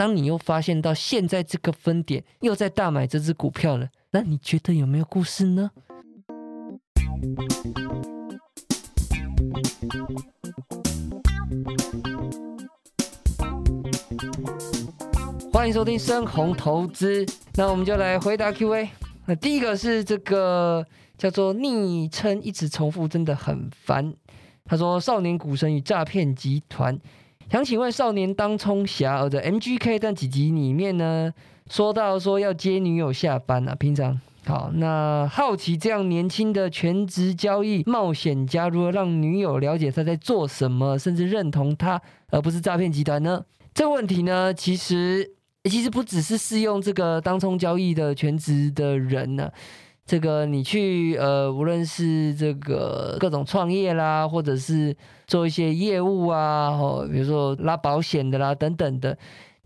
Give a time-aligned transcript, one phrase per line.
[0.00, 5.70] 当你又发现到现在这个分点又在大买这只股票了，那你觉得有没有故事呢？
[15.52, 17.26] 欢迎收听深红投资，
[17.56, 18.88] 那我们就来回答 Q&A。
[19.26, 20.82] 那第一个是这个
[21.18, 24.14] 叫做昵称一直重复，真的很烦。
[24.64, 26.98] 他说：“少年股神与诈骗集团，
[27.50, 31.32] 想请问少年当冲侠的 MGK 但几集里面呢，
[31.68, 42.00] 说到说要接女友下班啊，平常好，那好奇这样年轻的全职交易冒险家，如何让女友了解他在做什么，甚至认同他，
[42.30, 43.44] 而不是诈骗集团呢？
[43.74, 45.32] 这个问题呢，其实。”
[45.64, 49.46] 其实不只是适用这个当冲交易的全职的人呢，
[50.10, 54.92] 这个你去呃，无论是这个各种创业啦，或者是
[55.28, 59.16] 做一些业务啊，哦，比如说拉保险的啦等等的，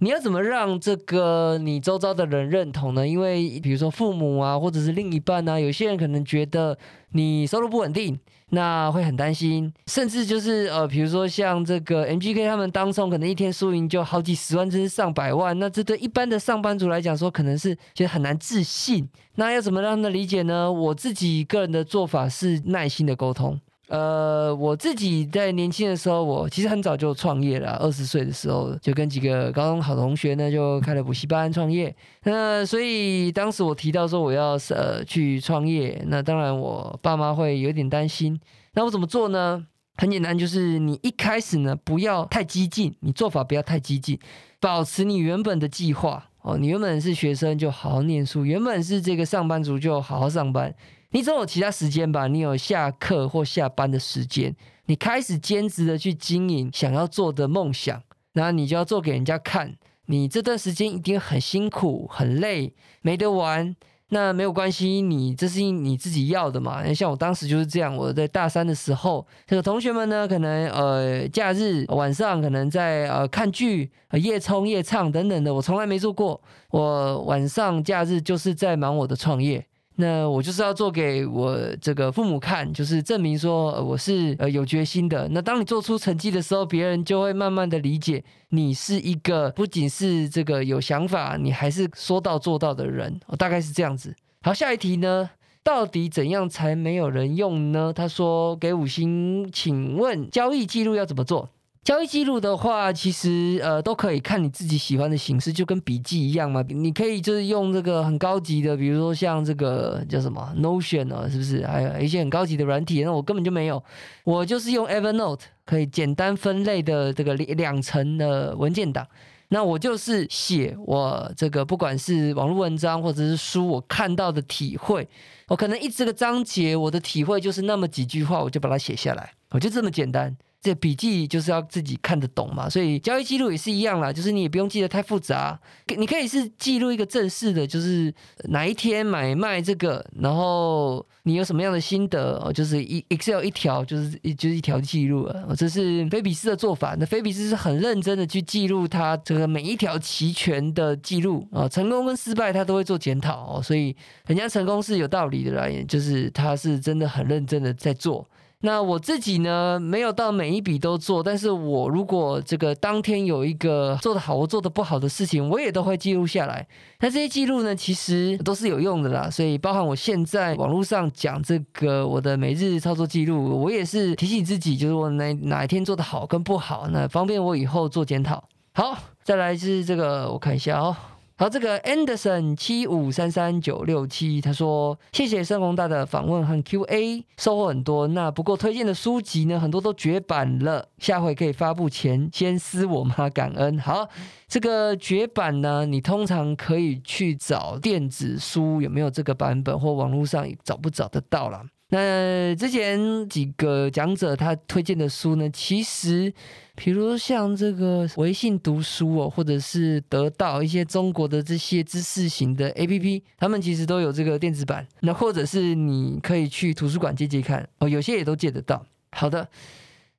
[0.00, 3.08] 你要怎么让这个你周遭的人认同呢？
[3.08, 6.76] 因为比如说父母啊，或者是另一半啊，有些人可能觉得
[7.12, 8.20] 你收入不稳定。
[8.54, 15.58] 那会很担心，甚至就是呃，比如说像这个 MGK 他们当中可能一天输赢就好几十万，甚至上百万。
[15.58, 19.08] 那这对一般的上班族来讲说，可能是觉得很难自信。
[19.34, 20.72] 那要怎么让他们理解呢？
[20.72, 23.60] 我自己个人的做法是耐心的沟通。
[23.94, 27.76] 呃，我自己在年轻的时候，我其实很早就创业了。
[27.76, 31.94] 二十岁的时候，就跟几个高中好同学呢，就开了补习班创业。
[32.24, 38.40] 那所以当时我提到说我要呃去创业，那当然我爸妈会有点担心。
[38.72, 39.64] 那我怎么做呢？
[39.96, 44.18] 很简单，就是你一开始呢不要太激进，你做法不要太激进，
[44.58, 46.58] 保持你原本的计划哦。
[46.58, 50.74] 你原本是学生，就好好念书；原本是这个上班族，就好好上班。
[51.14, 52.26] 你总有其他时间吧？
[52.26, 54.52] 你有下课或下班的时间，
[54.86, 59.76] 你开始兼职的去经营想要做的梦想，那你就要做给人家看。
[60.06, 63.76] 你这段时间一定很辛苦、很累，没得玩。
[64.08, 66.92] 那没有关系，你这是你自己要的嘛？
[66.92, 76.40] 像我当时就是这样，我在大三的时候，这个同学们呢，可能呃假日晚上可能在呃看剧、夜冲夜唱等等的，我从来没做过。
[76.70, 79.64] 我晚上假日就是在忙我的创业。
[79.96, 85.28] 那我就是要做给我这个父母看，就是证明说我是呃有决心的。
[85.28, 93.20] 那当你做出成绩的时候，别人就会慢慢的理解你是一个不仅是这个有想法，你还是说到做到的人。
[93.38, 94.14] 大概是这样子。
[94.42, 95.30] 好，下一题呢？
[95.62, 97.90] 到底怎样才没有人用呢？
[97.94, 101.48] 他说给五星，请问交易记录要怎么做？
[101.84, 106.64] 交易记录的话，其实呃都可以看你自己喜欢的形式，就跟笔记一样嘛。
[106.66, 111.66] 你可以就是用这个很高级的，比如说像这个叫什么 Notion 啊，是不是？
[111.66, 113.84] 还有一些很高级的软体，那我根本就没有，
[114.24, 119.06] 我就是用 Evernote，可以简单分类的这个两层的文件档。
[119.48, 125.06] 那我就是写我这个不管是网络文章或者是书，我看到的体会，
[125.48, 130.34] 我可能一这个章节我的体会就是那么几句话，我就把它写下来，我就这么简单。
[130.64, 135.60] 这笔记就是要自己看得懂嘛，所以交易记录也是一样啦，就是你也不用记得太复杂，
[135.98, 138.12] 你可以是记录一个正式的，就是
[138.44, 146.96] 哪一天买卖这个，然后你有什么样的心得哦，就是一 Excel 一条就是一就是一条记录了，这是菲比斯的做法。
[146.98, 153.94] 那菲比斯是很认真的去记录他这个每一条齐全的记录啊，成功跟失败他都会做检讨哦，所以
[154.26, 158.26] 人家成功是有道理的啦，就是他是真的很认真的在做。
[158.64, 166.66] 那我自己呢，没有到每一笔都做，但是我如果这个当天有一个做得好或做得不好的事情，我也都会记录下来。
[167.00, 169.28] 那这些记录呢，其实都是有用的啦。
[169.28, 178.42] 所以，包含我现在网络上讲这个我的每日操作记录，我也是提醒自己，就是我哪哪一天做得好跟不好，那方便我以后做检讨。
[178.72, 180.96] 好，再来是这个，我看一下哦。
[181.36, 188.06] 好，这个 Anderson 七五三三九六七，他说谢谢盛宏大的访问和 Q&A，收获很多。
[188.06, 193.28] 那不过推荐的书籍呢，很多都绝版了，下回可以发布前先私我吗？
[193.30, 193.76] 感恩。
[193.80, 194.08] 好，
[194.46, 201.60] 这个绝版呢，你通常可以去找电子书有没有这个版本，或网络上找不找得到了。
[201.94, 206.32] 那之前几个讲者他推荐的书呢，其实。
[206.76, 214.84] 比如像这个微信读书哦，或者是得到一些中国的这些知识型的 A P P，他们其实都有这个电子版。
[214.98, 218.84] 那或者是你可以去图书馆借借看哦，有些也都借得到。
[219.12, 219.48] 好的，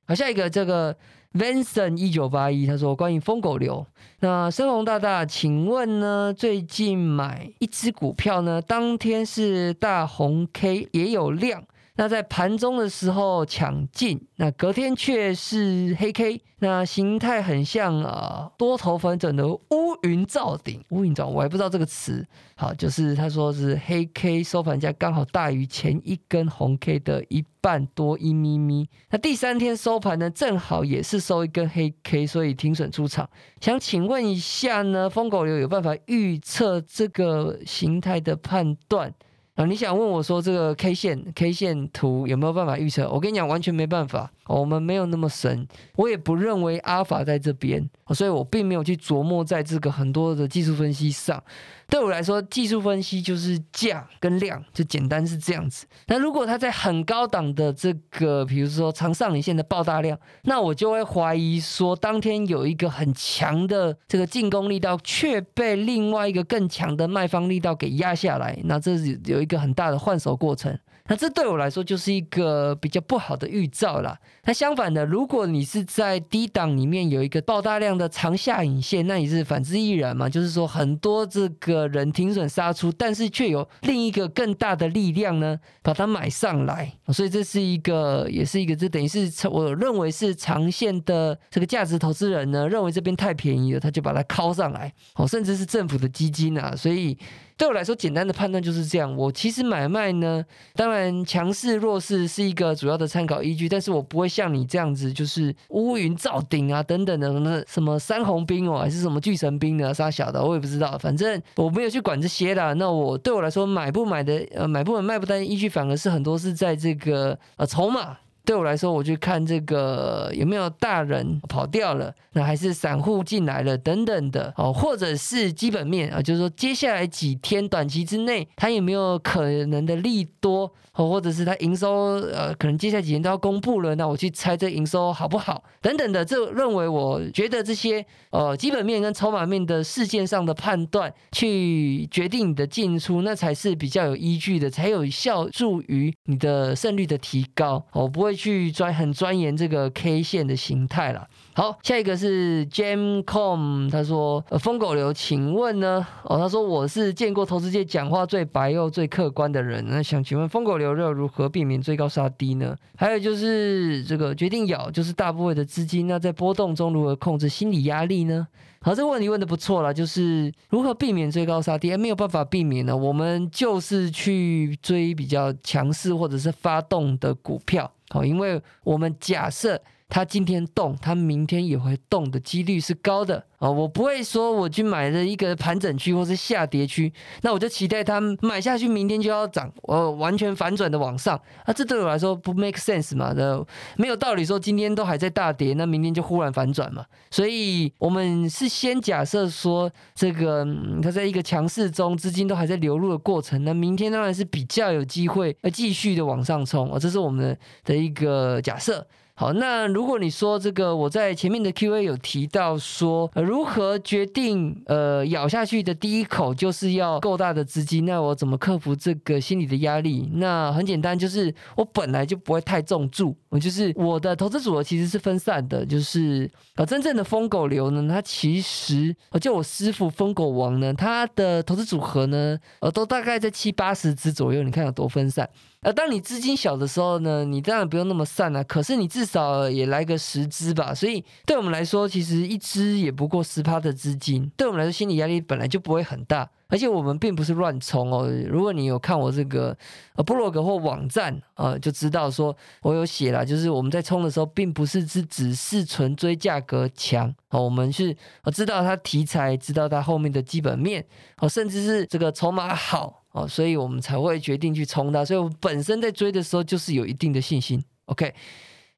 [0.06, 0.96] 好，下一个这个
[1.34, 3.86] Vincent 一九八一，他说关于疯狗流，
[4.20, 11.62] 那深红大大，请问呢，最近买一只股票呢，当天是大红 K 也有量。
[11.96, 20.84] 那在盘中的时候抢进，那隔天却是黑 K，那形态很像啊多头反转的乌云罩顶。
[20.90, 28.86] 乌云罩我还不知道这个词，好，就是他说是黑 K 收盘价刚好大于前一根红 K 的一半多一咪咪。
[29.08, 33.26] 那第三天收盘呢，正好也是收一根黑 K，所以停损出场。
[33.60, 39.14] 想请问一下呢，疯狗流有办法预测这个形态的判断？
[39.56, 43.08] 啊，你想问我说这个 K 线 K 线图有没有办法预测？
[43.10, 44.30] 我跟你讲，完全没办法。
[44.46, 51.42] 我们没有那么神，我也不认为阿尔法在这边，所以我并没有去琢磨在这个很多的技术分析上。
[51.88, 55.86] 对我来说，技术分析就是价跟量，就简单是这样子。
[56.08, 70.76] 那如果它在很高档的这个，比如说长上影线的爆大量，那我就会怀疑说，当天有一个很强的这个进攻力道，却被另外一个更强的卖方力道给压下来，那这是有一个很大的换手过程。
[71.08, 74.18] 那这对我来说就是一个比较不好的预兆啦。
[74.44, 80.28] 那相反的，如果你是在低档里面有一个爆大量的长下影线，那也是反之亦然嘛。
[80.28, 86.92] 就是说，很多这个人停损杀出，但是却有另一个更大的力量呢，把它买上来。
[87.12, 94.92] 所以这是一个，也是一个，这等于是我认为是长线的这个价值投资人呢，认为这边太便宜了，他就把它敲上来。
[95.14, 97.16] 哦，甚至是政府的基金啊，所以。
[97.58, 99.16] 对我来说，简单的判断就是这样。
[99.16, 100.44] 我其实买卖呢，
[100.74, 110.98] 当然强势弱势是一个主要的参考依据，但是我不会像你这样子，就是乌云罩顶啊等等的什么什么三红兵哦，还是什么巨神兵的啥小的，我也不知道。
[110.98, 112.74] 反正我没有去管这些啦。
[112.74, 118.18] 那我对我来说，买不买的呃，买不买卖不单依据，反而是很多是在这个呃筹码。
[118.46, 130.72] 对我来说，我去看这个有没有大人跑掉了，那还是散户进来了等等的哦，或者是基本面啊，就是说接下来几天短期之内，它有没有可能的利多？
[130.94, 135.62] 哦，或者是它营收，呃，可能接下来几天都要公布了，那我去猜这营收好不好？
[135.82, 147.84] 等等的，这认为我觉得这些呃基本面跟筹码面的事件上的判断，去决定你的进出，那才是比较有依据的，才有效助于你的胜率的提高。
[147.92, 151.28] 我不会去专很钻研这个 K 线的形态了。
[151.56, 156.06] 好，下一个是 Jamcom，他说：“呃，疯狗流，请问呢？
[156.24, 162.76] 哦，他说我是见过投资界讲话最白又最客观的人，那想请问疯狗流要如何避免追高杀低呢？
[162.94, 168.46] 还有就是这个决定咬，就是大部分的资金，那在波动中如何控制心理压力呢？
[168.82, 171.96] 好，这个问题问的不错了，就是如何避免追高杀低？
[171.96, 179.80] 没有办法避免呢，我们就是去追比较强势或者是发动的股票，好，因为我们假设。
[180.08, 183.68] 它今天动，它明天也会动的几率是高的啊！
[183.68, 187.12] 我不会说我去买了一个盘整区或是下跌区，
[187.42, 191.72] 那我就期待它买下去明天就要涨，我完全反转的往上啊！
[191.72, 193.34] 这对我来说不 make sense 嘛？
[193.34, 193.62] 的
[193.96, 197.04] 没有道理说今天都还在大跌，那明天就忽然反转嘛？
[197.30, 200.64] 所以我们是先假设说这个
[201.02, 206.98] 它在一个强势中，资金都还在流入的过程，那明天当然是比较有机会呃继续的往上冲啊！
[206.98, 209.04] 这是我们的一个假设。
[209.38, 220.30] 好，那如果你说这个，我在前面的 Q&A 有提到说，如何决定呃咬下去的第一口就是要够大的资金，那我怎么克服这个心理的压力？
[220.36, 235.48] 那很简单，就是我本来就不会太重注，就是我的投资组合其实是分散的，就是呃真正的疯狗流呢，它其实呃就我师傅疯狗王呢，他的投资组合呢，呃都大概在七八十只左右，你看有多分散。
[235.82, 238.64] 而当你资金小的时候呢，你当然不用那么散了。
[238.64, 240.92] 可是你至少也来个十只吧。
[240.92, 246.48] 所以对我们来说，其实一只也不过十趴的资金，对我们来说心理压力本来就不会很大。
[246.68, 248.28] 而且我们并不是乱冲哦。
[248.48, 249.76] 如果你有看我这个
[250.14, 261.04] 呃布洛格或网站啊，就知道说我有写了，就是我们在冲的时候，并不是只只是纯追价格强哦，我们是我知道它题材，知道它后面的基本面
[261.38, 263.22] 哦，甚至是这个筹码好。
[263.36, 265.22] 哦，所以我们才会决定去冲它。
[265.22, 267.84] 所以我本身在追的时候就是有一定的信心。
[268.06, 268.34] OK，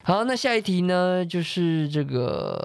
[0.05, 2.63] 好，那下一题呢，就是这个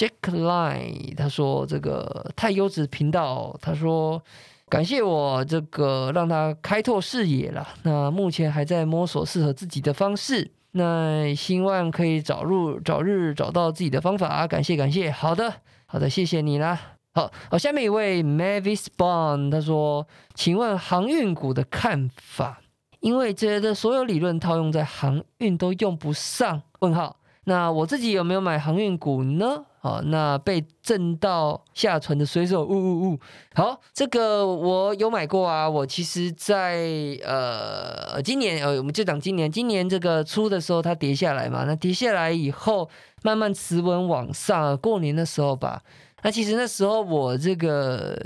[0.00, 4.22] Jack Line，他说这个太优质频道，他说
[4.66, 7.68] 感谢我这个让他开拓视野了。
[7.82, 14.46] 那目前还在摸索适合自己的方式，那希望可以早入早日找到自己的方法。
[14.46, 15.52] 感谢感谢，好的
[15.84, 16.80] 好的，谢谢你啦。
[17.12, 22.62] 好，好，下面一位 Mavis Bond，他说：“请问航运股的看法？
[23.00, 26.62] 因为这些的所有理论套用在航运都用不上。
[26.78, 29.66] 问号，那我自己有没有买航运股呢？
[29.80, 33.18] 啊，那被震到下船的水手，呜呜呜！
[33.54, 35.68] 好，这个我有买过啊。
[35.68, 42.90] 我其实，在呃今年呃，我们就讲今年，今年这个初的时候它跌下来嘛，那跌下来以后
[43.22, 45.82] 慢慢持稳往上，过年的时候吧。
[46.22, 48.16] 那其实那时候我这个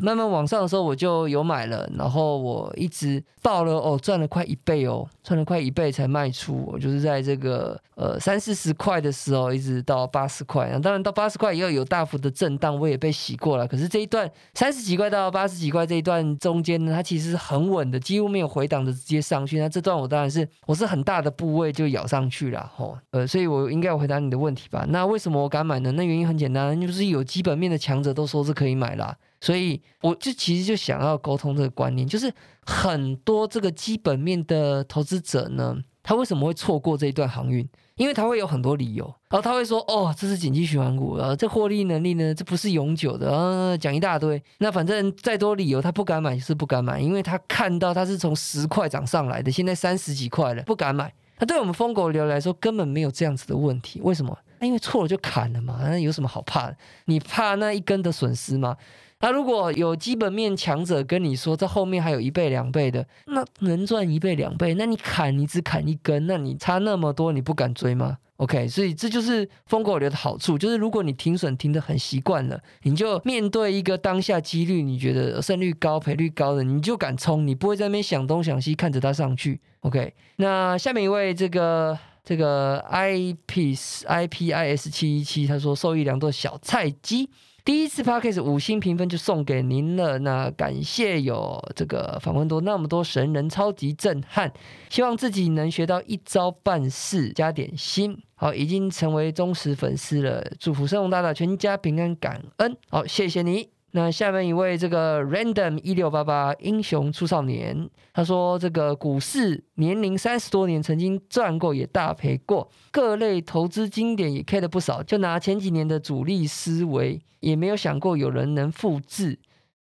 [0.00, 6.64] 慢慢往上的时候，我就有买了，然后我一直爆了哦，赚了快一倍哦，赚了快一倍才卖出。
[6.66, 10.70] 我就是在这个呃三四十块的时候，一直到八十块。
[10.72, 13.66] 那当然到八十块以后有大幅的震荡，我也被洗过了。
[13.66, 19.58] 可是这一段三十几块到八十几块这一段中间呢，它其实很稳的，几乎没有回档的，直接上去。
[19.58, 22.96] 那这段我当然是我是很大的部位就咬上去了吼。
[23.10, 24.84] 呃，所以我应该要回答你的问题吧？
[24.88, 25.92] 那为什么我敢买呢？
[25.92, 32.32] 那原因很简单，就是有机基本面的强者都说是可以买啦，所以我就其实就想要沟通这个观念，就是
[32.64, 37.68] 很多这个基本面的投资者呢，他为什么会错过这一段航运？
[37.96, 44.40] 因为他会有很多理由，然后他会说：“哦，这是紧急循环股，然后，这获利能力呢，这不是永久的。”呃，讲一大堆。
[44.58, 51.12] 那反正再多理由，他不敢买就是不敢买，因为他看到他是从十块涨上来的，现在三十几块了，不敢买。
[51.38, 54.36] 那对我们疯狗流来说，根本没有这样子的问题，为什么？
[54.66, 56.76] 因为错了就砍了嘛，那有什么好怕的？
[57.06, 58.76] 你怕那一根的损失吗？
[59.20, 79.60] 那如果有基本面强者跟你说，这后面还有一倍两倍的，那能赚一倍两倍，那你砍你只砍一根，那你差那么多，你不敢追吗？OK，所以这就是疯狗流的好处，就是如果你停损停的很习惯了，你就面对一个当下几率你觉得胜率高赔率高的，你就敢冲，你不会在那边想东想西看着它上去。
[79.82, 81.96] OK，那下面一位这个。
[82.24, 87.28] 这个 i p s i p i s 七一七，他说受益良多，小菜鸡
[87.64, 90.18] 第一次 p a c k a g e 五星评分就送给您了。
[90.20, 94.52] 那感谢有这个访问多那么多神人，超级震撼。
[94.88, 98.16] 希望自己能学到一招半式，加点心。
[98.34, 100.44] 好，已经成为忠实粉丝了。
[100.58, 102.76] 祝福生龙大大全家平安，感恩。
[102.88, 103.81] 好，谢谢你。
[103.94, 119.38] 那下面一位这个 random 一六八八英雄出少年，他说这个股市年龄三十多年，曾经赚过也大赔过，各类投资经典也 K 的不少，就拿前几年的主力思维，也没有想过有人能复制。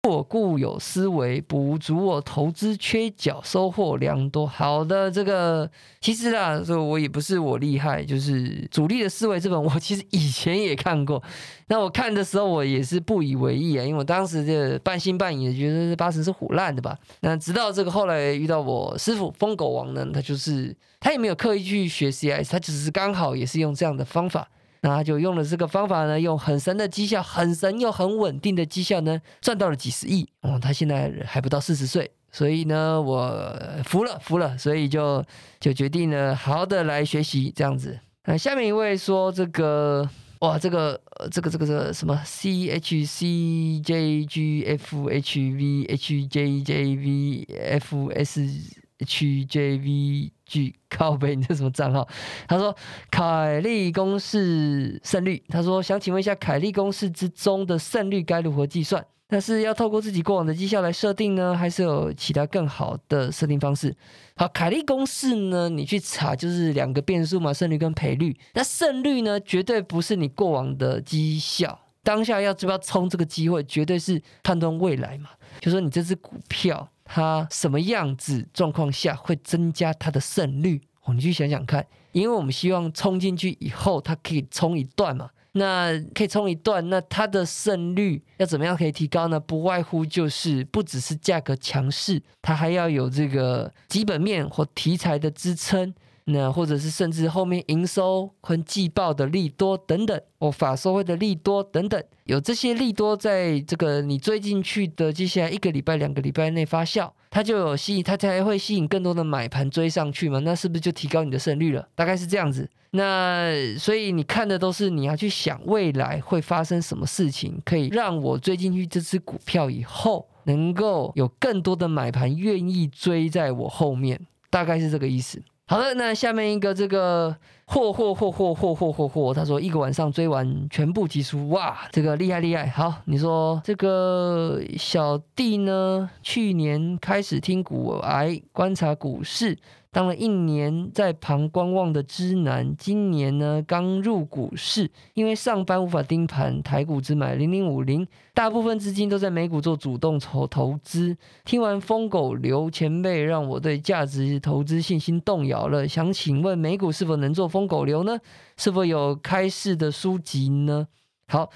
[0.07, 4.47] 我固有思维补足我投资缺角，收获良多。
[4.47, 11.21] 好的，这个其实啊，这我也不是我厉害，就是主力的思维这本，我其实以前也看过。
[11.67, 16.97] 那我看的时候，我也是不以为意啊，因为我当时就半信半疑，觉得八成是虎烂的吧。
[17.19, 24.47] 那直到这个后来遇到我师傅疯狗王呢，他就是他也没有刻意去学 CIS，他只是刚好也是用这样的方法。
[24.81, 30.27] 那他就用了这个方法呢，用很神的绩效，很神又很稳定的绩效呢，赚到了几十亿。
[30.41, 33.53] 哦，他现在还不到四十岁，所以呢，我
[33.83, 35.23] 服了，服了，所以就
[35.59, 37.99] 就决定呢，好好的来学习这样子。
[38.25, 40.07] 那下面一位说这个，
[40.39, 40.99] 哇，这个
[41.31, 48.86] 这个这个这个什么 C H C J G F H V H J J V F S。
[48.99, 52.07] HJVG 靠背，你这什么账号？
[52.47, 52.75] 他说
[53.11, 55.43] 凯利公式胜率。
[55.49, 59.05] 他说想请问一下，凯利公式之中的胜率该如何计算？
[59.29, 63.93] 那是要透过自己过往的绩效来设定呢，还是有其他更好的设定方式？
[64.37, 68.35] 好，凯利公式呢，你去查就是两个变数嘛，胜率跟赔率。
[68.53, 75.29] 那胜率呢，绝对不是你过往的绩效，当下要不要冲这个机会，绝对是判断未来嘛。
[75.59, 76.89] 就说你这只股票。
[77.07, 80.81] 它什么样子状况下会增加它的胜率？
[81.05, 85.29] 哦，你去想想看，因为我们希望冲进去以后，它可以冲一段嘛。
[85.53, 89.39] 那可以冲一段，那它的胜率要怎么样可以提高呢？
[89.39, 95.91] 不外乎就是不只是价格强势，它还要有这个基本面或题材的支撑。
[96.29, 110.39] 那或者是甚至后面营收和季报的利多等等，哦，法收会的利多等等，有这些利多在这个你追进去的接下来一个礼拜、两个礼拜内发酵，它就有吸引，它才会吸引更多的买盘追上去嘛？
[110.39, 111.87] 那是不是就提高你的胜率了？
[111.95, 112.69] 大概是这样子。
[112.91, 124.19] 那所以你看的都是你要去想未来会发生什么事情，可以让我追进去这只股票以后，能够有更多的买盘愿意追在我后面，
[124.49, 125.41] 大概是这个意思。
[125.69, 127.35] 好的，那下面一个这个
[127.67, 132.67] 嚯嚯嚯嚯嚯嚯嚯嚯，他说一个晚上追完全部集数，哇，这个厉害厉害。
[132.67, 139.57] 好，你说这个小弟呢，去年开始听股癌观察股市。
[139.89, 151.17] 当了一年在旁观望的知男，今年呢刚入股市，因为上班无法盯盘，台股只买零零五零，大部分资金都在美股做主动投投资。
[151.45, 155.87] 听完疯狗刘前辈，让我对价值投资信心动摇了。
[155.87, 158.19] 想请问美股是否能做疯狗流呢？
[158.57, 160.87] 是否有开市的书籍呢？
[161.27, 161.49] 好。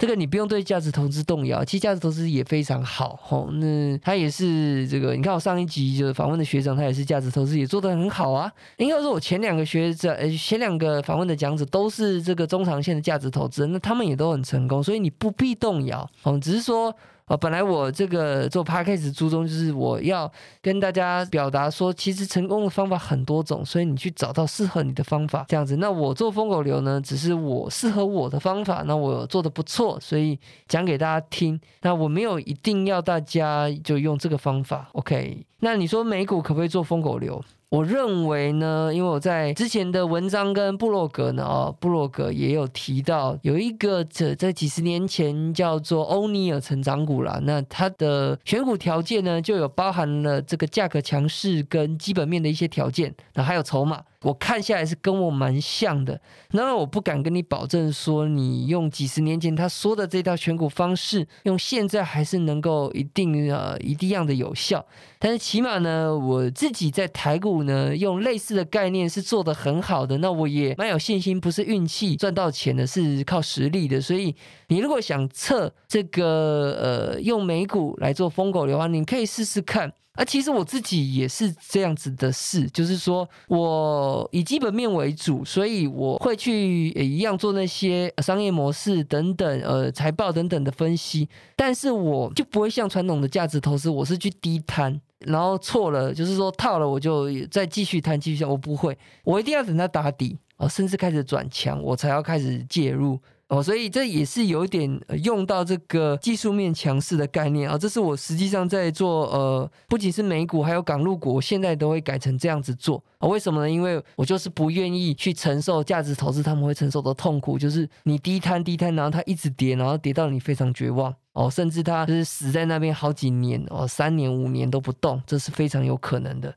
[0.00, 3.50] 这个你不用对价值投资动摇，其实价值投资也非常好吼。
[3.50, 8.48] 那他也是这个，你看我上一集就是访问的学长，他也是价值投资也做得很好啊。
[8.76, 16.94] 应该说，我前两个学者，呃，前两个访问的讲者都是这个中长线的价值投资，那他们也都很成功，所以你不必动摇哦，只是说。
[17.28, 20.30] 哦，本来我这个做 podcast 初衷就是我要
[20.62, 25.76] 跟大家表达说，其实成功的方法很多种，所以你去找到适合你的方法，这样子。
[25.76, 31.60] 那我做疯狗流呢，只是我适合我的方法，那我做的不错，所以讲给大家听。
[31.82, 35.44] 那我没有一定要大家就用这个方法，OK？
[35.60, 37.42] 那你说美股可不可以做疯狗流？
[37.70, 54.02] 我认为呢，因为我在之前的文章跟布洛格呢，哦，布洛格也有提到，有一个这在几十年前叫做欧尼尔成长股啦，那它的选股条件呢，就有包含了这个价格强势跟基本面的一些条件，那还有筹码。
[54.22, 56.20] 我看下来是跟我蛮像的，
[56.50, 64.84] 那我不敢跟你保证说，你用几十年前他说的这套选股方式，用现在还是能够一定呃一定样的有效。
[65.20, 74.00] 但是起码呢，我自己在台股呢，用类似的概念是做的很好的，那我也蛮有信心，不是运气赚到钱的，是靠实力的。
[74.00, 74.34] 所以
[74.66, 79.92] 你如果想测这个呃用美股来做疯狗的话，你可以试试看。
[80.18, 91.28] 啊，其实我自己也是这样子的事，就是说我以基本面为主，所以我会去也一样做那些商业模式等等，呃，财报等等的分析。
[91.54, 103.16] 但是我就不会像传统的价值投资，我是去低摊，然后错了，就是说套了我就再继续摊继续我不会，我一定要等它打底啊，甚至开始转强，我才要开始介入。
[103.48, 107.78] 哦，所以这也是有一点用到这个技术面强势的概念啊。
[107.78, 113.26] 这是我实际上在做，呃，不仅是美股，还有港陆股，我现在都会改成这样子做啊。
[113.26, 113.70] 为什么呢？
[113.70, 126.54] 因为我就是不愿意去承受价值投资他们会承受的痛苦，就是你低摊低摊，然后它一直跌，然后跌到你非常绝望哦，甚至它就是死在那边好几年哦，三年五年都不动，这是非常有可能的。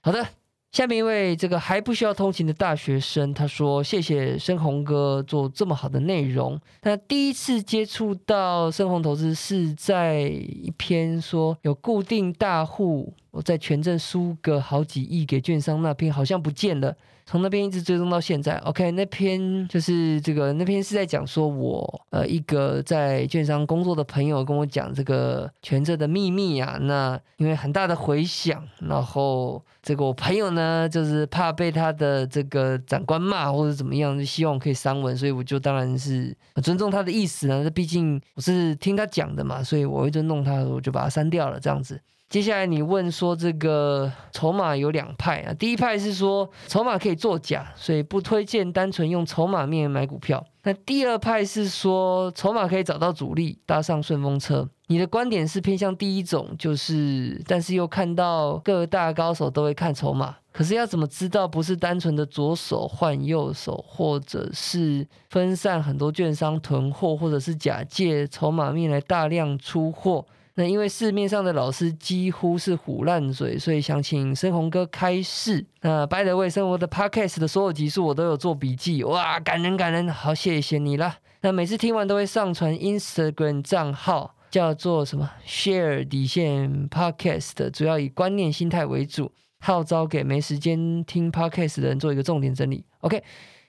[0.00, 0.26] 好的。
[0.72, 6.58] 下面一位这个还不需要通勤的大学生，他说：“谢谢深红哥做这么好的内容。
[6.82, 16.94] 那第一次接触到深红投资是在一篇说有固定大户我在权证输个好几亿给券商那篇，好像不见了。”
[17.26, 42.00] 从那边一直追踪到现在，OK，那篇就是这个那篇是在讲说，我呃一个在券商工作的朋友跟我讲这个权证的秘密啊，那因为很大的回响，然后这个我朋友呢就是怕被他的这个长官骂或者怎么样，就希望我可以删文，所以我就当然是尊重他的意思呢，这毕竟我是听他讲的嘛，所以我一直弄他，我就把它删掉了，这样子。
[42.30, 50.46] 接下来你问说这个筹码有两派啊，第一派是说筹码可以作假，所以不推荐单纯用筹码面买股票。
[50.62, 54.68] 那第二派是说筹码可以找到主力，搭上顺风车。
[54.86, 70.24] 你的观点是偏向第一种，就是但是又看到各大高手都会看筹码，可是要怎么知道不是单纯的左手换右手，或者是分散很多券商囤货，或者是假借筹码面来大量出货？
[70.54, 75.64] 那因为市面上的老师几乎是虎烂嘴，所以想请深红哥开示。
[75.80, 81.16] 那 By the way，生活的 Podcast 的所有集数我都有做笔记，哇，感人感人，好谢谢你了。
[81.42, 92.84] 那每次听完都会上传 Instagram 账号，叫做什么 Share 底线 Podcast，主要以观念心态为主，号召给没时间听 Podcast 的人做一个重点整理。
[93.00, 93.22] OK。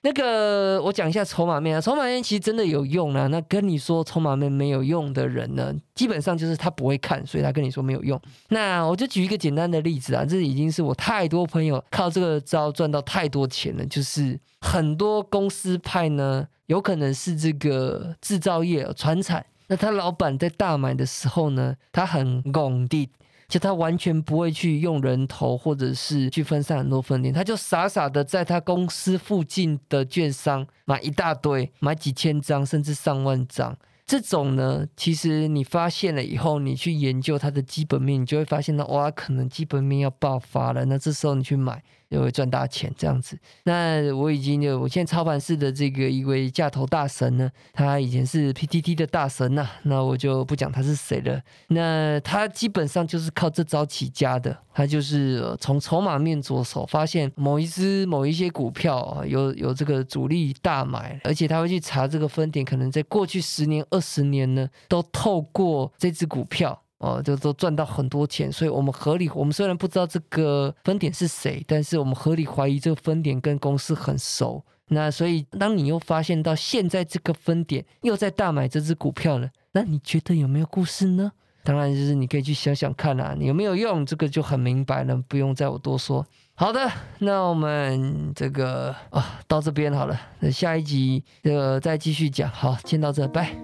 [0.04, 3.28] 那个，我讲一下筹码面啊，筹码面其实真的有用啊。
[3.28, 8.20] 那跟你说筹码面没有用的人呢，基本上就是他不会看，所以他跟你说没有用。
[8.50, 13.86] 那我就举一个简单的例子啊，这已经是我太多朋友靠这个招赚到太多钱了。
[13.86, 23.08] 就是很多公司派呢，有可能是这个制造业、船产，那他老板在大买的时候呢，他很拱地。
[23.52, 33.78] 就他完全不会去用人头，或者是去分散很多分店，他就傻傻的在他公司附近的券商买一大堆，买几千张甚至上万张。
[34.06, 40.86] 这种呢，其实你发现了以后，你去研究它的基本面，你就会发现呢，哇，可能基本面要爆发了。
[40.86, 41.84] 那这时候你去买。
[42.12, 43.38] 就会赚大钱这样子。
[43.64, 49.68] 那我已经有我现在操盘室的这个一位架头大神呢，他以前是 PTT 的大神呐。
[49.84, 51.42] 那我就不讲他是谁了。
[51.70, 54.56] 那他基本上就是靠这招起家的。
[54.74, 66.82] 他就是从筹码面着手，发现某一只某一些股票，有有这个主力大买，而且他会去查这个分点，可能在过去十年、二十年呢，都透过这只股票。
[67.02, 74.64] 哦，就都赚到很多钱，所以我们合理，我们虽然不知道这个分点是谁，但是我们合理怀疑这个分点跟公司很熟。
[74.90, 81.32] 那所以当你又发现到现在这个分点又在大买这只股票了，那你觉得有没有故事呢？
[81.64, 86.26] 当然就是你可以去想想看啊，有没有用，这个就很明白了，不用再我多说。
[86.56, 92.48] 好的，那我们这个啊到这边好了，那下一集呃再继续讲。
[92.50, 93.56] 好，先到这，拜。